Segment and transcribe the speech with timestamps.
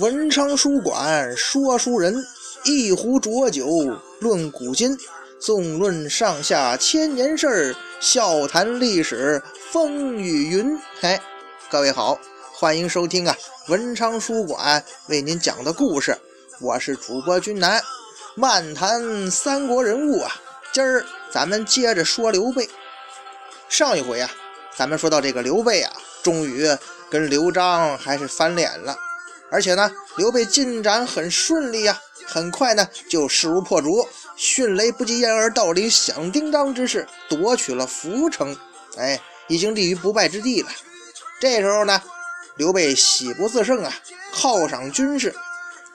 [0.00, 2.24] 文昌书馆说书人，
[2.64, 3.66] 一壶浊酒
[4.18, 4.96] 论古今，
[5.38, 10.78] 纵论上下千年事儿，笑谈历史风雨云。
[11.02, 11.20] 嘿，
[11.70, 12.18] 各位好，
[12.50, 13.36] 欢迎收听啊
[13.68, 16.16] 文昌书馆为您讲的故事，
[16.62, 17.78] 我是主播君南，
[18.34, 20.32] 漫谈三国人物啊。
[20.72, 22.66] 今儿咱们接着说刘备。
[23.68, 24.30] 上一回啊，
[24.74, 26.66] 咱们说到这个刘备啊，终于
[27.10, 28.96] 跟刘璋还是翻脸了。
[29.50, 38.56] 而且呢，刘备进展很顺利呀，很快呢就势如破竹，迅雷不及掩耳盗铃响叮当之势夺取了涪城，
[38.96, 40.68] 哎，已经立于不败之地了。
[41.40, 42.00] 这时候呢，
[42.56, 43.92] 刘备喜不自胜啊，
[44.34, 45.34] 犒赏军士。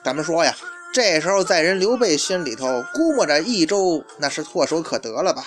[0.04, 0.54] 咱们说呀，
[0.92, 5.44] 这时候在人刘备心里头，估摸着益州那是唾手可得了吧？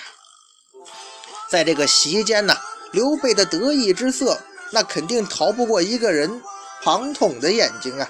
[1.49, 2.55] 在这个席间呢，
[2.91, 4.39] 刘备的得意之色，
[4.71, 6.41] 那肯定逃不过一个人。
[6.89, 8.09] 庞统的眼睛啊，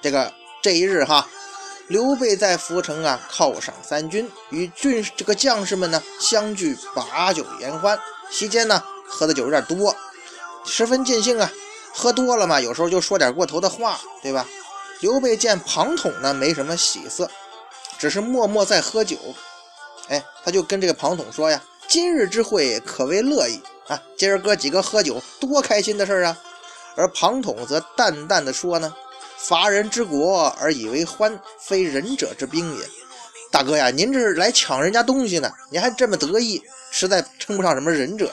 [0.00, 1.28] 这个这一日哈，
[1.88, 8.00] 刘备在涪城啊犒赏三军，与军这个将士们呢相聚把酒言欢。
[8.30, 9.94] 席间呢喝的酒有点多，
[10.64, 11.52] 十分尽兴啊。
[11.92, 14.46] 喝多了嘛，有时候就说点过头的话，对吧？
[15.00, 17.30] 刘备见庞统呢没什么喜色，
[17.98, 19.18] 只是默默在喝酒。
[20.08, 26.38] 哎，他就跟这个庞统说呀：“今日之会可谓乐意啊，今儿哥几个喝酒多开心的事儿啊！”
[26.96, 28.94] 而庞统则淡淡的说呢
[29.36, 32.84] ：“伐人之国而以为欢，非仁者之兵也。
[33.50, 38.32] 大哥呀，您这是来抢人家东西呢，你还这么得意，实在称不上什么仁者呀。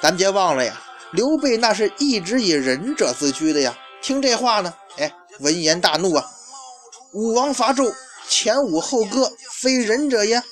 [0.00, 0.80] 咱别忘了呀，
[1.12, 3.76] 刘备那是一直以仁者自居的呀。
[4.02, 6.24] 听这话呢，哎，闻言大怒啊！
[7.12, 7.92] 武王伐纣，
[8.28, 10.42] 前武后歌，非仁者也。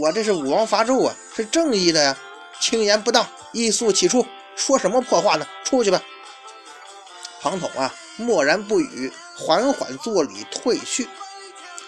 [0.00, 2.16] 我这是武王伐纣啊，是正义的呀。
[2.60, 4.26] 轻言不当，一速起出。”
[4.56, 5.46] 说什么破话呢？
[5.64, 6.00] 出去吧！
[7.40, 11.08] 庞统啊，默然不语，缓缓作礼退去。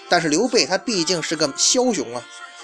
[0.08, 2.22] 但是刘备他毕竟是个枭雄啊，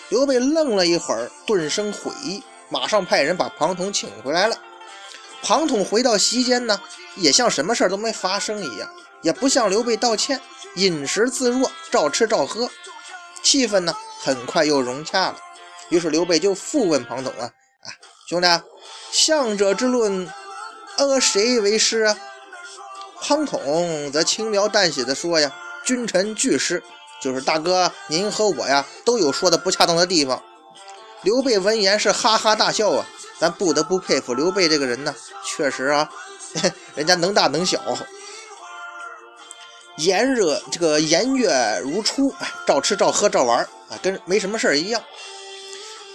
[0.08, 4.56] 刘备愣了一会儿，顿生悔意，马上派人把庞统请回来了。
[5.42, 6.80] 庞统回到席间呢，
[7.16, 8.90] 也像什么事都没发生一样，
[9.22, 10.40] 也不向刘备道歉，
[10.74, 12.68] 饮食自若，照吃照喝，
[13.42, 15.38] 气氛呢很快又融洽了。
[15.88, 17.44] 于是刘备就复问庞统啊，
[17.82, 17.88] 啊，
[18.28, 18.46] 兄弟。
[19.12, 20.28] 相者之论，
[20.96, 22.16] 呃，谁为师啊？
[23.22, 25.52] 庞统则轻描淡写的说呀
[25.84, 26.82] ：“君臣俱师，
[27.20, 30.42] 就是大哥，您和我呀都有说的不恰当的地方。”
[31.22, 33.06] 刘备闻言是哈哈大笑啊，
[33.38, 35.14] 咱不得不佩服刘备这个人呢，
[35.44, 36.10] 确实啊，
[36.96, 37.78] 人家能大能小，
[39.98, 42.32] 炎热这个炎月如初，
[42.66, 43.58] 照吃照喝照玩
[43.90, 45.02] 啊，跟没什么事儿一样。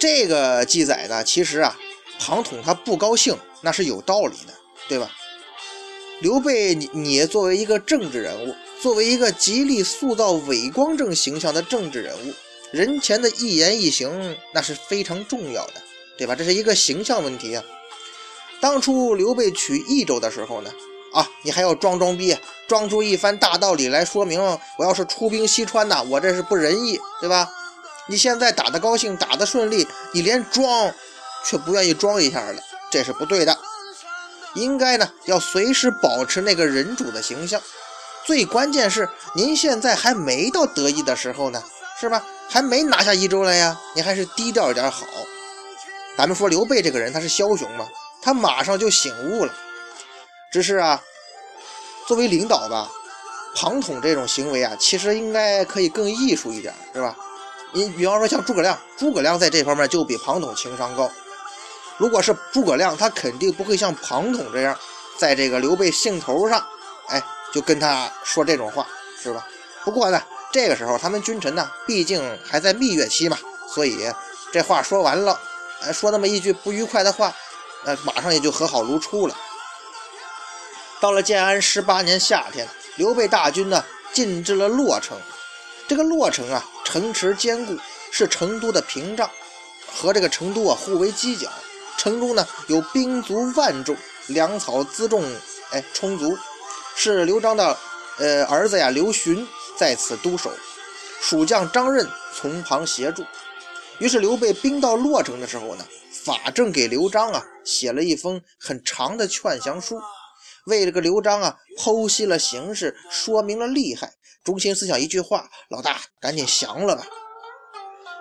[0.00, 1.76] 这个记载呢，其实啊。
[2.18, 4.52] 庞统他不高兴，那是有道理的，
[4.88, 5.10] 对吧？
[6.20, 12.32] 刘备，你你作为一个政治人物，作为一个极力塑造伪光正形象的政治人物，
[12.72, 15.74] 人前的一言一行那是非常重要的，
[16.16, 16.34] 对吧？
[16.34, 17.62] 这是一个形象问题啊。
[18.60, 20.70] 当初刘备取益州的时候呢，
[21.12, 22.34] 啊，你还要装装逼，
[22.66, 24.40] 装出一番大道理来说明，
[24.78, 27.46] 我要是出兵西川呐，我这是不仁义，对吧？
[28.08, 30.94] 你现在打得高兴，打得顺利，你连装。
[31.44, 32.60] 却不愿意装一下了，
[32.90, 33.58] 这是不对的。
[34.54, 37.60] 应该呢，要随时保持那个人主的形象。
[38.24, 41.62] 最关键是，您现在还没到得意的时候呢，
[42.00, 42.24] 是吧？
[42.48, 45.04] 还没拿下益州来呀，你还是低调一点好。
[46.16, 47.86] 咱们说刘备这个人，他是枭雄嘛，
[48.22, 49.52] 他马上就醒悟了。
[50.50, 51.02] 只是啊，
[52.06, 52.90] 作为领导吧，
[53.54, 57.16] 庞统这种行为啊，其实应该可以更艺术一点，是吧？
[57.72, 61.10] 你比方说像诸葛亮，诸葛亮在这方面就比庞统情商高。
[61.98, 64.78] 如果是诸葛亮，他肯定不会像庞统这样，
[65.16, 66.62] 在这个刘备兴头上，
[67.08, 67.22] 哎，
[67.52, 68.86] 就跟他说这种话，
[69.22, 69.46] 是吧？
[69.84, 70.22] 不过呢，
[70.52, 73.38] 这个时候他们君臣呢，毕竟还在蜜月期嘛，
[73.72, 74.12] 所以
[74.52, 75.40] 这话说完了，
[75.82, 77.34] 哎，说那么一句不愉快的话，
[77.84, 79.34] 那马上也就和好如初了。
[81.00, 85.18] 到了建安十八年夏天，刘备大军呢进至了洛城，
[85.88, 87.76] 这个洛城啊，城池坚固，
[88.10, 89.30] 是成都的屏障，
[89.94, 91.48] 和这个成都啊互为犄角。
[91.96, 93.96] 城中呢有兵卒万众，
[94.28, 95.24] 粮草辎重
[95.70, 96.36] 哎充足，
[96.94, 97.76] 是刘璋的
[98.18, 99.46] 呃儿子呀刘询
[99.76, 100.50] 在此督守，
[101.20, 103.24] 蜀将张任从旁协助。
[103.98, 109.98] 于是刘备兵到洛城的时候呢，法正给刘璋啊写了一封很长的劝降书，
[110.66, 114.12] 为这个刘璋啊剖析了形势，说明了厉害，
[114.44, 117.06] 中心思想一句话：老大赶紧降了吧。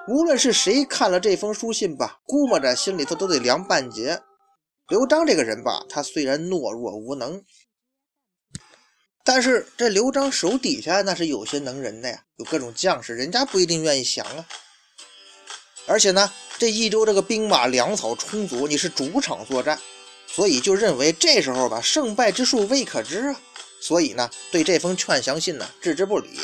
[0.07, 4.21] 无论是谁看了这封书信吧，估摸着心里头都得凉半截。
[4.87, 7.43] 刘璋这个人吧，他虽然懦弱无能，
[9.23, 14.45] 但是这刘璋手底下那是有些能人的呀，有各种将士，人家不一定愿意降啊。
[15.87, 19.79] 而且呢，这益州这个兵马粮草充足，你是主场作战，
[20.27, 23.41] 所以就认为这时候吧，胜败之数未可知啊。
[23.81, 26.39] 所以呢，对这封劝降信呢置之不理。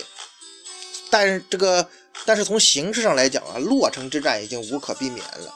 [1.12, 1.88] 但是这个，
[2.26, 5.54] 但是从形式上来讲啊，洛城之战已经无可避免了。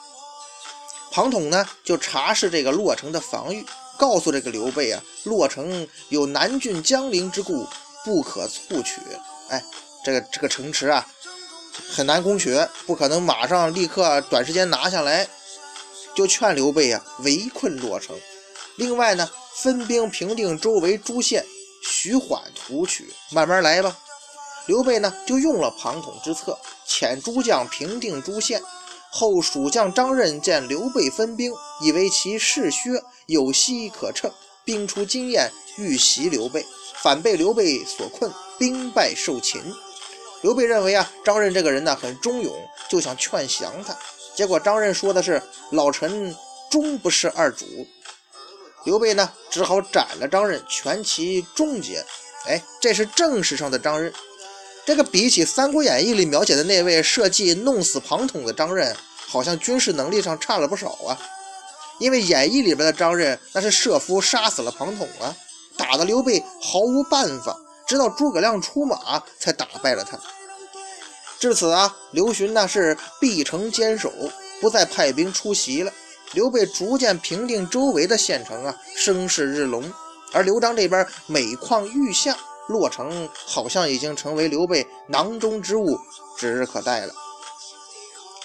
[1.12, 3.64] 庞统呢就查视这个洛城的防御，
[3.96, 7.66] 告诉这个刘备啊，洛城有南郡江陵之故，
[8.04, 9.00] 不可速取。
[9.48, 9.62] 哎，
[10.04, 11.06] 这个这个城池啊。
[11.90, 15.28] 很难攻取，不可能马上立刻短时间拿下来，
[16.14, 18.16] 就劝刘备啊围困洛城。
[18.76, 21.44] 另外呢，分兵平定周围诸县，
[21.82, 23.94] 徐缓图取，慢慢来吧。
[24.66, 28.60] 刘备呢就用了庞统之策，遣诸将平定诸县。
[29.08, 34.30] 后蜀将张任见刘备分兵，以为其势削，有隙可乘，
[34.64, 36.66] 兵出经验，欲袭刘备，
[37.02, 39.62] 反被刘备所困，兵败受擒。
[40.42, 42.54] 刘备认为啊，张任这个人呢很忠勇，
[42.90, 43.96] 就想劝降他。
[44.34, 45.42] 结果张任说的是
[45.72, 46.36] ：“老臣
[46.70, 47.64] 终不是二主。”
[48.84, 52.04] 刘备呢只好斩了张任，全其终结。
[52.46, 54.12] 哎，这是正史上的张任。
[54.86, 58.94] 这个比起《三国演义》里描写的那位设计弄死庞统的张任，
[59.26, 61.18] 好像军事能力上差了不少啊。
[61.98, 65.34] 因为演义里边的张任那是设伏杀死了庞统啊，
[65.76, 67.58] 打的刘备毫无办法。
[67.88, 70.18] 直到诸葛亮出马，才打败了他。
[71.40, 74.12] 至此啊，刘询那是闭城坚守，
[74.60, 75.92] 不再派兵出袭了。
[76.32, 79.92] 刘备逐渐平定周围的县城啊，声势日隆。
[80.32, 82.36] 而刘璋这边每况愈下，
[82.68, 85.98] 洛城好像已经成为刘备囊中之物，
[86.36, 87.14] 指日可待了。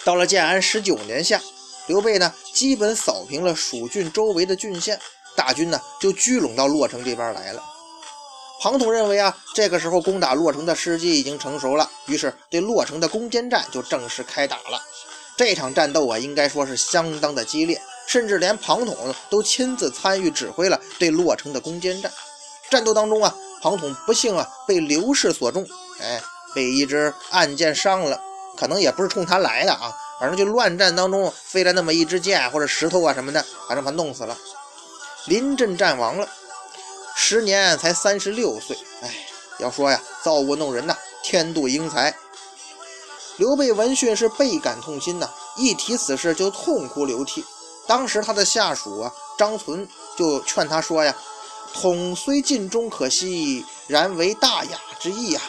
[0.04, 1.40] 到了建安十九年夏，
[1.88, 5.00] 刘备呢基本扫平了蜀郡周围的郡县，
[5.36, 7.64] 大军呢就聚拢到洛城这边来了。
[8.62, 14.80] 庞统认为啊，这个时候攻打洛城的时机已经成熟了，于是对洛城的攻坚战就正式开打了。
[15.36, 18.96] 这场战斗啊，应该说是相当的激烈，甚至连庞统
[19.32, 22.12] 都亲自参与指挥了对洛城的攻坚战。
[22.72, 25.68] 战斗当中啊，庞统不幸啊被刘氏所中，
[26.00, 26.22] 哎，
[26.56, 28.20] 被一支暗箭伤了，
[28.58, 34.38] 可能也不是冲他来的啊，反正就乱战当中飞来那么一支箭或者石头啊什么的，反正把他弄死了，
[35.26, 36.28] 临阵战亡了。
[37.14, 39.14] 十年才三十六岁，哎，
[39.60, 42.16] 要说呀，造物弄人呐，天妒英才。
[43.38, 47.44] 刘备闻讯是倍感痛心呐，一提此事就痛哭流涕。
[47.86, 49.88] 当时他的下属啊，张存
[50.18, 51.14] 就劝他说呀
[51.74, 55.42] ：“统虽尽忠可惜，然为大雅之意啊。”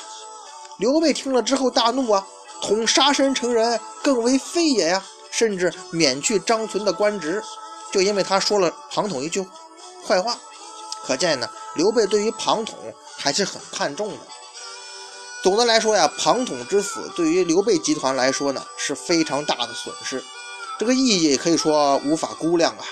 [0.78, 2.26] 刘备听了之后大怒啊，
[2.60, 7.42] 统杀身成仁，更为非也呀，甚至免去张存的官职，
[7.92, 9.46] 就因为他说了庞统一句
[10.06, 10.36] 坏话。
[11.04, 12.78] 可见呢，刘备对于庞统
[13.16, 14.19] 还是很看重的。
[15.42, 20.22] 总的来说呀，庞统之死对于刘备集团来说呢是非常大的损失，
[20.78, 22.84] 这个意义可以说无法估量啊。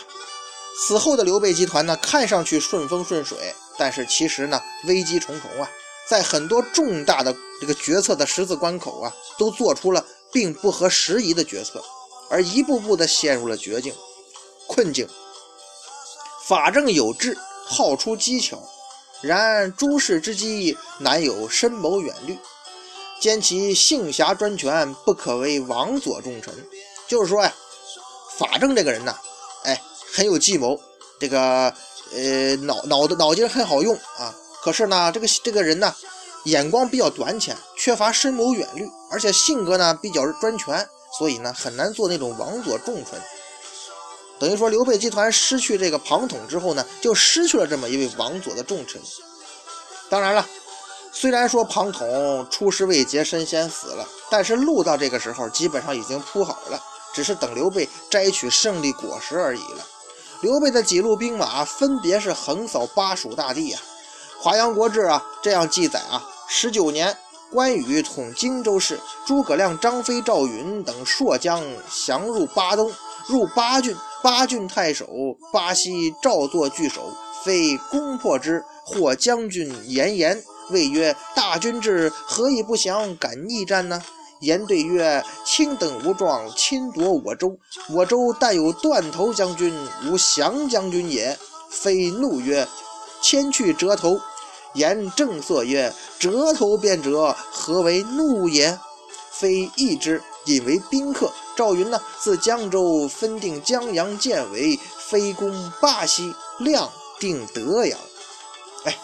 [0.86, 5.70] 此后的刘备集团呢，看上去顺风顺水，但是其实呢危机重重啊，
[6.08, 11.82] 在很多重大的这个决策的十字关口啊，都做出了并不合时宜的决策，
[12.30, 13.94] 而一步步的陷入了绝境、
[14.66, 15.06] 困境。
[16.46, 17.36] 法正有志。
[17.72, 18.60] 好出机巧，
[19.20, 22.36] 然诸事之机难有深谋远虑，
[23.20, 26.52] 兼其性侠专权，不可为王佐重臣。
[27.06, 27.54] 就是说呀，
[28.36, 29.14] 法正这个人呢，
[29.62, 29.80] 哎，
[30.12, 30.80] 很有计谋，
[31.18, 31.72] 这个
[32.12, 34.34] 呃脑脑子脑筋很好用啊。
[34.62, 35.94] 可是呢，这个这个人呢，
[36.44, 40.86] 眼光比较短浅，缺乏深谋远虑，而且性格呢比较专权，
[41.18, 43.20] 所以呢很难做那种王佐重臣。
[44.38, 49.00] 等于说，刘备集团失去这个庞统之后呢，就失去了这么一位王佐的重臣。
[50.08, 50.46] 当然了，
[51.12, 56.82] 虽然说庞统出师未捷身先死了，但是路到这个时候基本上已经铺好了，
[57.14, 59.86] 只是等刘备摘取胜利果实而已了。
[60.42, 63.82] 刘备的几路兵马分别是横扫巴蜀大地啊，
[64.42, 67.14] 《华阳国志》啊这样记载啊：十九年，
[67.52, 71.62] 关羽统荆州市，诸葛亮、张飞、赵云等朔将
[72.06, 72.90] 降入巴东，
[73.26, 73.94] 入巴郡。
[74.22, 75.06] 巴郡太守
[75.50, 77.10] 巴西赵作拒守，
[77.42, 83.16] 非攻破之，或将军严言谓曰：“大军至，何以不降？
[83.16, 84.02] 敢逆战呢？”
[84.40, 87.56] 言对曰：“卿等无状，侵夺我州，
[87.90, 91.38] 我州但有断头将军，无降将军也。”
[91.70, 92.66] 非怒曰
[93.22, 94.20] ：“迁去折头。”
[94.74, 98.78] 言正色曰：“折头便折，何为怒也？”
[99.30, 101.30] 非义之，引为宾客。
[101.56, 107.98] 赵云呢，自江州分定江阳建为，非攻巴西，亮定德阳。
[108.84, 108.96] 哎，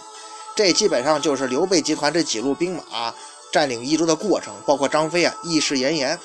[0.54, 3.12] 这基本上就是刘备集团这几路兵马
[3.56, 6.18] 占领益州的过程，包括张飞啊，义士严颜。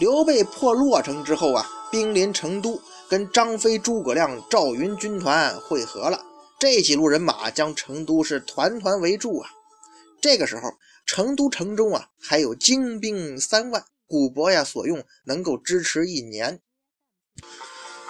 [0.00, 6.20] 刘备破洛城之后啊，兵临成都，跟张飞、诸葛亮、赵云军团会合了。
[6.58, 9.48] 这几路人马将成都是团团围住啊。
[10.20, 10.62] 这个时候，
[11.06, 16.58] 成都城中啊还有精兵三万，古伯呀所用，能够支持一年。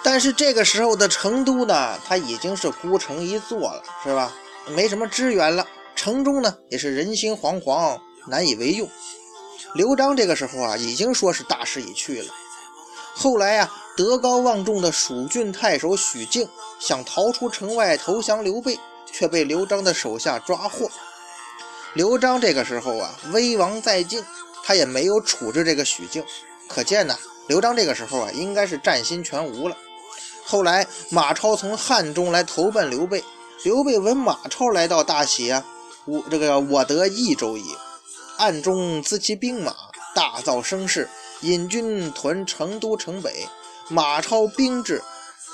[0.03, 4.33] 但是这个时候的成都呢，它已经是孤城一座了，是吧？
[4.75, 8.87] 没什么支援了，城中呢也是人心惶惶，难以为用。
[9.73, 12.33] 刘璋这个时候啊，已经说是大势已去了。
[13.13, 16.47] 后来啊，德高望重的蜀郡太守许靖
[16.79, 18.77] 想逃出城外投降刘备，
[19.11, 20.89] 却被刘璋的手下抓获。
[21.93, 24.23] 刘璋这个时候啊，威王在晋，
[24.63, 26.23] 他也没有处置这个许靖，
[26.67, 29.77] 可见呢，刘璋这个时候啊，应该是战心全无了。
[30.43, 33.23] 后来马超从汉中来投奔刘备，
[33.63, 35.65] 刘备闻马超来到，大喜啊，
[36.05, 37.75] 我这个我得益州矣，
[38.37, 39.73] 暗中资其兵马，
[40.13, 41.09] 大造声势，
[41.41, 43.47] 引军屯成都城北。
[43.89, 45.03] 马超兵至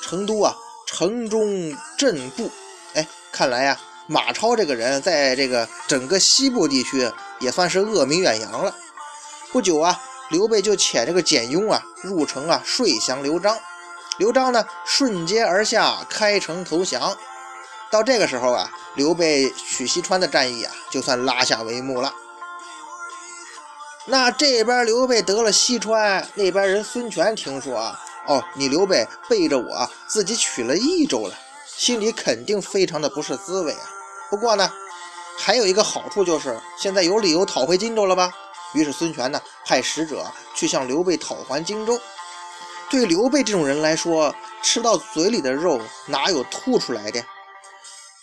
[0.02, 0.56] 成都啊，
[0.86, 2.50] 城中震怖。
[2.94, 3.80] 哎，看来呀。
[4.08, 8.76] 马超这个人，在这个整个西部地区也算是恶名远扬了。
[9.54, 13.58] 不久啊，刘备就遣这个简雍啊入城啊睡降刘璋。
[14.18, 17.18] 刘璋呢顺阶而下，开城投降。
[17.92, 22.14] 到这个时候啊，刘备取西川的战役啊就算拉下帷幕了。
[24.06, 31.36] 那这边刘备得了西川，那边人孙权听说啊，哦，你刘备背着我自己取了益州了，
[31.68, 33.90] 心里肯定非常的不是滋味啊。
[34.30, 34.72] 不过呢，
[35.38, 38.32] 还有一个好处就是现在有理由讨回荆州了吧？
[38.74, 42.00] 于是孙权呢派使者去向刘备讨还荆州。
[42.90, 44.34] 对刘备这种人来说，
[44.64, 47.24] 吃到嘴里的肉哪有吐出来的？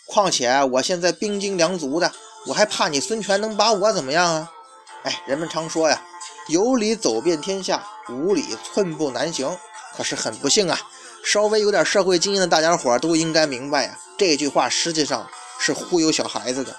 [0.09, 2.11] 况且我现在兵精粮足的，
[2.47, 4.51] 我还怕你孙权能把我怎么样啊？
[5.03, 6.01] 哎，人们常说呀，
[6.47, 9.57] 有理走遍天下，无理寸步难行。
[9.95, 10.79] 可是很不幸啊，
[11.23, 15.29] 稍微有点社会经验的大家伙都应该明白呀，这句话实际上。
[15.61, 16.73] 是忽悠小孩子的，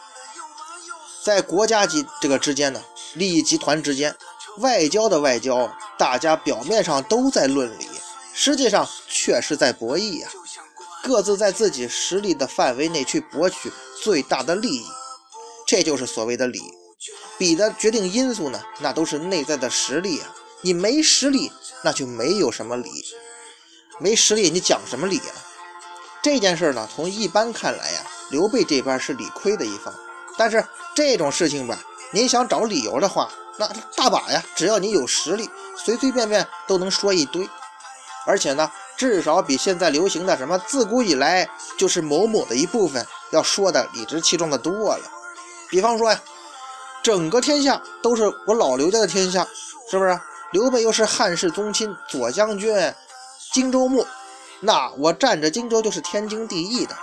[1.23, 2.83] 在国家级这个之间呢，
[3.13, 4.17] 利益集团之间，
[4.57, 7.87] 外交的外交，大家表面上都在论理，
[8.33, 10.29] 实际上却是在博弈呀，
[11.03, 14.87] 各自在自己实力的范围内去博取最大的利益，
[15.67, 16.61] 这就是所谓的理。
[17.39, 21.51] 比的决定因素呢，那都是内在的实力啊，你没实力，
[21.83, 22.91] 那就没有什么理，
[23.99, 25.35] 没实力你讲什么理啊？
[26.23, 28.01] 这件事呢，从一般看来呀。
[28.31, 29.93] 刘备这边是理亏的一方，
[30.39, 30.65] 但是
[30.95, 33.29] 这种事情吧，您想找理由的话，
[33.59, 33.67] 那
[33.97, 34.41] 大把呀。
[34.55, 37.49] 只要你有实力，随随便便都能说一堆。
[38.27, 45.01] 而且呢，至少比现在流行的什么自古以来就是某某的一部分要说的理直气壮的多了。
[45.71, 46.21] 比方说呀，
[47.03, 49.49] 整个天下都是我老刘家的天下，
[49.91, 50.21] 是不是？
[50.53, 52.93] 刘备又是汉室宗亲，左将军，
[53.55, 54.07] 荆州牧，
[54.61, 56.95] 那我占着荆州就是天经地义的。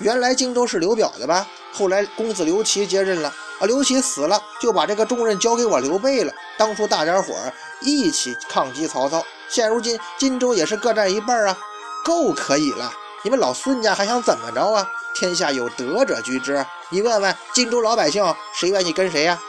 [0.00, 1.46] 原来荆州是刘表的吧？
[1.72, 6.32] 后来公子刘琦接任了啊，刘琦死了，就把这个重任交给我刘备了。
[6.56, 11.58] 当初大家伙儿一起抗击曹操，现如今荆州也是各占一半啊，
[12.04, 12.92] 够可以了。
[13.22, 14.88] 你们老孙家还想怎么着啊？
[15.14, 18.24] 天下有德者居之，你问问荆州老百姓，
[18.54, 19.40] 谁愿意跟谁呀？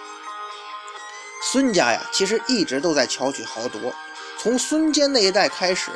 [1.51, 3.93] 孙家呀，其实一直都在巧取豪夺，
[4.39, 5.91] 从孙坚那一代开始，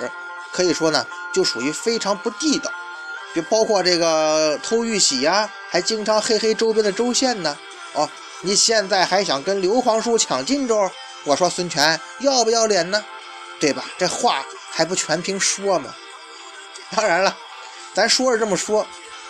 [0.52, 2.72] 可以说呢，就属于非常不地道。
[3.34, 7.58] 就包括这个偷玉玺呀，还经常黑黑周边的州县呢。
[7.94, 8.10] 哦，
[8.42, 10.90] 你现在还想跟刘皇叔抢荆州？
[11.24, 13.04] 我说孙权要不要脸呢？
[13.60, 13.86] 对吧？
[13.98, 15.94] 这话还不全凭说吗？
[16.96, 17.36] 当然了，
[17.94, 18.86] 咱说是这么说，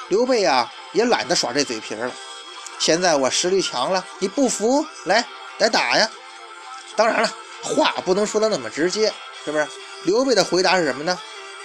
[0.07, 2.11] 刘备啊也懒得耍这嘴皮了。
[2.79, 5.23] 现在我实力强了，你不服来
[5.59, 6.09] 来打呀！
[6.95, 9.13] 当然了，话不能说的那么直接，
[9.45, 9.67] 是不是？
[10.03, 11.17] 刘备的回答是什么呢？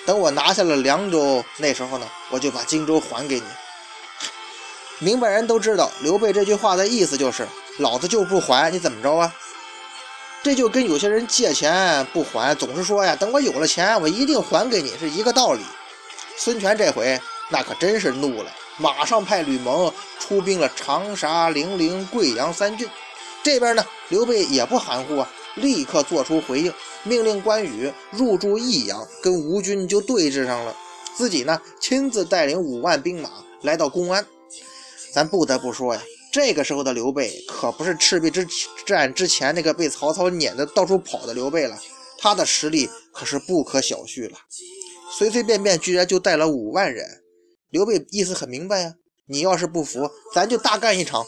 [0.06, 3.46] 等我拿下了凉州，那时候呢，我就把荆州还给你。
[5.00, 7.46] 明白人都知道，刘备这句话的意思就是，
[7.78, 9.32] 老子就不还，你怎么着啊？
[10.42, 15.60] 这就跟有些人借钱不还，总是说呀，等我有了钱，我一定还给你，是一个道理。
[16.36, 22.88] 孙权这回那可真是怒了，马上派吕蒙出兵了长沙、零陵、贵阳三郡。
[23.42, 26.72] 这边呢，刘备也不含糊啊，立刻做出回应。
[27.04, 30.74] 命令关羽入驻益阳，跟吴军就对峙上了。
[31.14, 33.30] 自己呢，亲自带领五万兵马
[33.62, 34.26] 来到公安。
[35.12, 38.46] 咱不得不说呀，这个时候的刘备可不是赤壁之
[38.86, 41.78] 战之前那个被曹操撵得到处跑的刘备了，
[42.18, 44.38] 他的实力可是不可小觑了。
[45.10, 47.22] 随随便便居然就带了五万人，
[47.70, 48.94] 刘备意思很明白呀，
[49.26, 51.24] 你要是不服，咱就大干一场。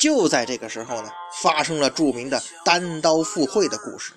[0.00, 1.10] 就在这个时候呢，
[1.42, 4.12] 发生了著名的单刀赴会的故事。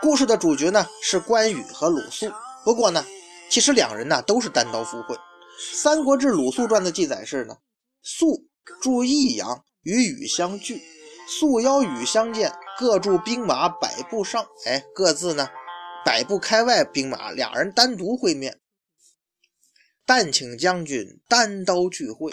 [0.00, 2.30] 故事的主角呢是关羽和鲁肃。
[2.64, 3.04] 不过呢，
[3.48, 5.14] 其实两人呢都是单刀赴会。
[5.70, 7.56] 《三国志·鲁肃传》的记载是呢，
[8.02, 8.48] 肃
[8.80, 10.82] 住益阳，与羽相聚，
[11.28, 14.46] 肃邀羽相见，各驻兵马百步上。
[14.66, 15.48] 哎，各自呢
[16.04, 18.58] 百步开外兵马，俩人单独会面。
[20.04, 22.32] 但请将军单刀聚会。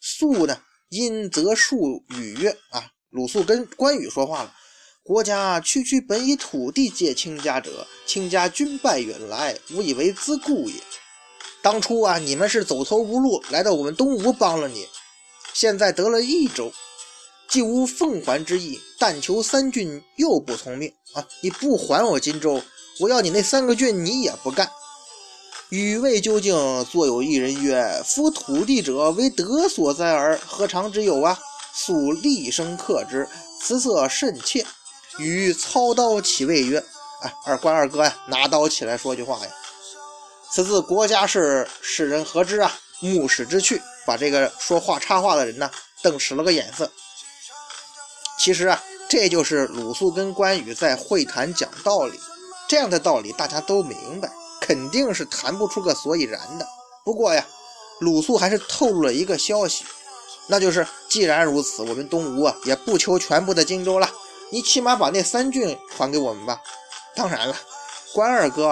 [0.00, 0.62] 肃呢？
[0.88, 4.54] 因则数语曰：“啊，鲁肃跟关羽说话了。
[5.02, 10.74] 国家区区本以土地借卿家者，卿家军败远来，无以为资故也。
[11.64, 14.86] 当初啊，你们是走投无路，来到我们东吴帮了你。
[15.54, 16.70] 现在得了益州，
[17.48, 21.26] 既无奉还之意，但求三郡又不从命啊！
[21.40, 22.60] 你不还我荆州，
[23.00, 24.70] 我要你那三个郡，你也不干。
[25.70, 26.54] 语未究竟，
[26.92, 31.38] 坐有一人曰：“夫土地者，为德所在耳，何尝之有啊？”
[31.72, 33.26] 素厉声克之，
[33.58, 34.66] 辞色甚切。
[35.18, 36.84] 与操刀起谓曰
[37.24, 39.50] ：“哎，二关二哥呀，拿刀起来说句话呀！
[40.52, 42.72] 此次国家事，世人何知啊？
[43.00, 45.70] 目使之去，把这个说话插话的人呢，
[46.02, 46.90] 瞪使了个眼色。
[48.38, 52.18] 其实啊，这就是鲁肃跟关羽在会谈讲道理，
[52.68, 56.66] 这样的道理大家都明白。”肯定是谈不出个所以然的。
[57.04, 57.46] 不过呀，
[58.00, 59.84] 鲁肃还是透露了一个消息，
[60.46, 64.10] 那就是既然如此，我们东吴啊也不求全部的荆州了，
[64.48, 66.58] 你起码把那三郡还给我们吧。
[67.14, 67.54] 当然了，
[68.14, 68.68] 关二哥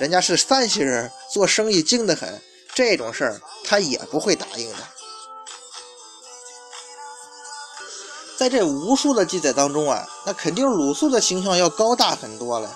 [0.00, 2.40] 人家是山西人，做生意精得很，
[2.74, 4.78] 这种事儿他也不会答应的。
[8.38, 12.74] 在这无数的记载当中啊，那肯定鲁肃的形象要高大很多了。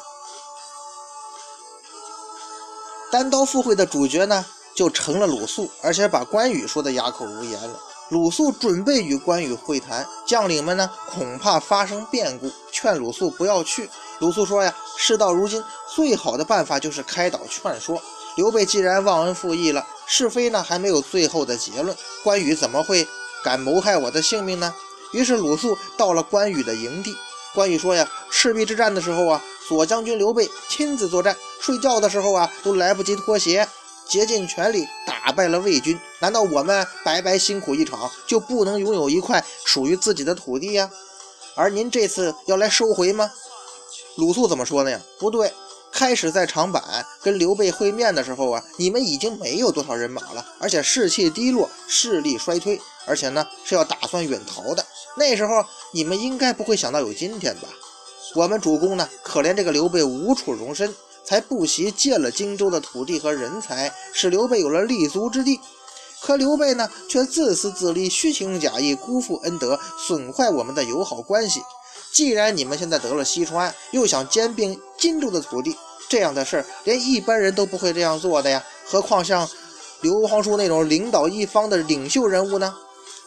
[3.10, 4.44] 单刀赴会的主角呢，
[4.76, 7.80] 就成了鲁肃，而且把关羽说的哑口无言了。
[8.10, 13.88] 鲁肃准备与关羽会谈，将领们呢恐怕发生变故，劝鲁肃不要去。
[14.18, 15.62] 鲁肃说呀，事到如今，
[15.94, 18.00] 最好的办法就是开导劝说。
[18.36, 23.06] 刘备既然忘恩负义了，是非呢还没有最后的结论，关羽怎么会
[23.42, 24.74] 敢谋害我的性命呢？
[25.12, 27.16] 于是鲁肃到了关羽的营地。
[27.54, 29.42] 关羽说呀，赤壁之战的时候啊。
[29.66, 33.66] 左将军刘备亲自作战，睡觉的时候啊，都来不及脱鞋，
[34.06, 35.98] 竭尽全力打打败了魏军。
[36.20, 40.90] 难道我们白白辛苦一场，就不能拥有一块属于自己的土地呀？
[41.56, 43.30] 而您这次要来收回吗？
[44.16, 45.00] 鲁肃怎么说的呀？
[45.18, 45.50] 不对，
[45.90, 46.82] 开始在长坂
[47.22, 54.84] 跟刘备会面的时候啊，你们已经没有多少人马了，而且士气低落，势力衰退，而且呢是要打算远逃的。
[55.16, 57.68] 那时候你们应该不会想到有今天吧？
[58.34, 65.58] 我们主公呢，可怜这个刘备无处容身，才不惜借了荆州的土地和人才，使刘备有了立足之地。
[66.20, 71.62] 可刘备呢，却自私自利，虚情假意，辜负恩德，损坏我们的友好关系。
[72.12, 75.76] 既然你们现在得了西川，又想兼并荆州的土地，
[76.08, 79.48] 这样的事儿，连一般人都不会这样做的呀，何况像
[80.00, 82.74] 刘皇叔那种领导一方的领袖人物呢？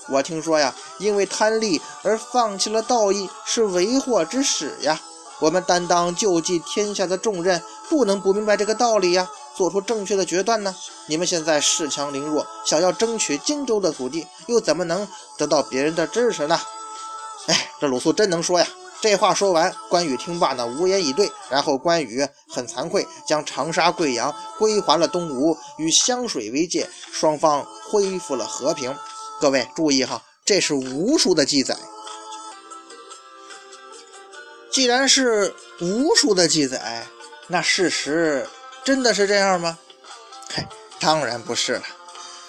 [0.10, 5.00] 我听说呀，因为贪利而放弃了道义，是为祸之始呀。
[5.40, 10.76] 我们担当救济天下的重任，不能不明白这个道理呀，做出正确的决断呢。
[11.08, 16.60] 你们现在恃强凌弱，想要争取荆州的土地，又怎么能得到别人的支持呢？
[17.48, 18.68] 哎，这鲁肃真能说呀！
[19.00, 21.32] 这话说完，关羽听罢呢，无言以对。
[21.50, 28.94] 然后关羽很惭愧，将长沙、贵阳归还了东吴，与湘水为界，双方恢复了和平。
[29.40, 31.78] 各位注意哈，这是无数的记载。
[34.72, 37.06] 既然是无数的记载，
[37.48, 38.48] 那事实
[38.84, 39.78] 真的是这样吗？
[40.54, 40.68] 嘿，
[41.00, 41.84] 当然不是了。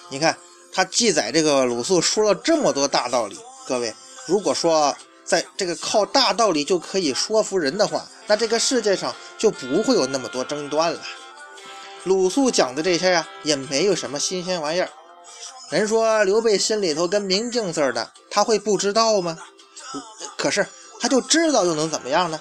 [0.08, 0.36] 你看
[0.72, 3.94] 他记载这个鲁肃说了这么多大道理，各位，
[4.26, 11.00] 如果说在这个靠大道理就可以说服人的话，那这个世界上就不会有那么多争端了。
[12.04, 14.88] 鲁肃讲的这些呀，也没有什么新鲜玩意儿。
[15.70, 19.38] 人说刘备心里头跟明镜似的，他会不知道吗？
[20.36, 20.66] 可是
[20.98, 22.40] 他就知道又能怎么样呢？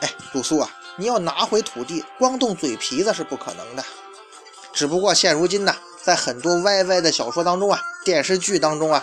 [0.00, 3.82] 哎，鲁肃啊，你要拿回土地，光动嘴皮子是不可能的。
[4.74, 9.02] 只不过现如今呢，在很多歪歪的小说当中啊，电视剧当中啊，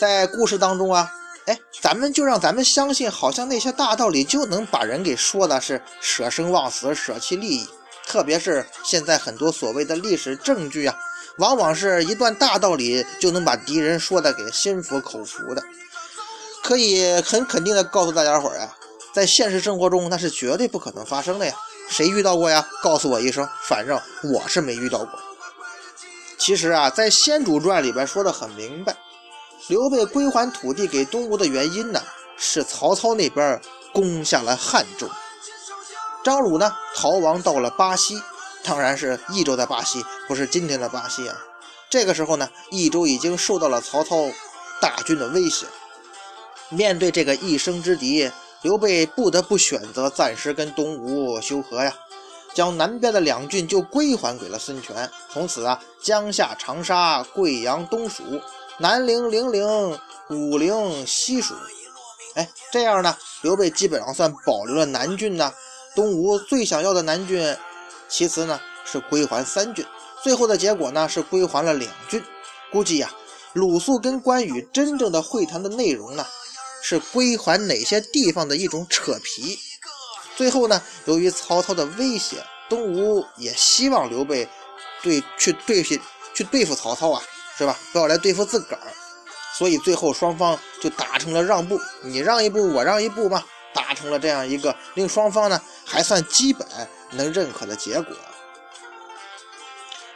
[0.00, 1.12] 在故事当中啊，
[1.44, 7.68] 哎，咱们就让咱们相信，好像那些大道理就能把人给说的是舍生忘死、舍弃利益。
[8.06, 10.96] 特别是现在很多所谓的历史证据啊。
[11.38, 15.62] 往往是一段大道理就能把敌人说的给心服口服的，
[16.62, 18.76] 可以很肯定的告诉大家伙儿啊，
[19.14, 21.54] 在现实生活中那是绝对不可能发生的呀！
[21.88, 22.66] 谁遇到过呀？
[22.82, 25.08] 告诉我一声，反正我是没遇到过。
[26.36, 28.96] 其实啊，在《先主传》里边说的很明白，
[29.68, 32.02] 刘备归还土地给东吴的原因呢，
[32.36, 33.60] 是曹操那边
[33.92, 35.08] 攻下了汉中，
[36.24, 38.20] 张鲁呢逃亡到了巴西，
[38.64, 41.36] 当然是益州的巴西，不是今天的巴西啊。
[41.88, 44.28] 这个时候呢，益州已经受到了曹操
[44.80, 45.66] 大军的威胁，
[46.68, 48.32] 面对这个一生之敌。
[48.64, 51.94] 刘备不得不选择暂时跟东吴修和呀，
[52.54, 55.10] 将南边的两郡就归还给了孙权。
[55.30, 58.22] 从此啊，江夏、长沙、贵阳东蜀，
[58.78, 59.98] 南陵、零陵、
[60.30, 61.52] 武陵西蜀。
[62.36, 65.52] 哎，这样呢，刘备基本上算保留了南郡呢。
[65.94, 67.54] 东吴最想要的南郡，
[68.08, 69.84] 其次呢是归还三郡，
[70.22, 72.24] 最后的结果呢是归还了两郡。
[72.72, 73.10] 估计呀，
[73.52, 76.24] 鲁肃跟关羽真正的会谈的内容呢？
[76.86, 79.58] 是归还哪些地方的一种扯皮。
[80.36, 84.46] 最后呢，由于曹操的威胁，东吴也希望刘备
[85.02, 87.22] 对去对去对付曹操啊，
[87.56, 87.78] 是吧？
[87.90, 88.82] 不要来对付自个儿。
[89.54, 93.42] 所以最后双方就达成了让步，你让一步，我让一步嘛，
[93.72, 96.68] 达成了这样一个令双方呢还算基本
[97.12, 98.14] 能认可的结果。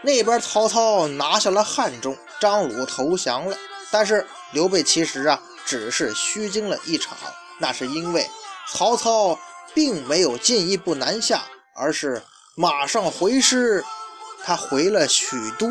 [0.02, 3.57] 那边曹操拿下了汉中，张鲁投降了，
[3.90, 5.40] 但是刘备其实啊。
[5.68, 7.18] 只是虚惊了一场，
[7.59, 8.26] 那是因为
[8.66, 9.38] 曹操
[9.74, 12.22] 并没有进一步南下，而是
[12.54, 13.85] 马上回师，
[14.42, 15.68] 他回了许都。